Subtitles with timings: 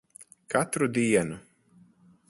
[0.53, 1.39] Katru dienu.